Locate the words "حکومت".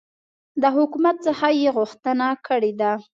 0.75-1.15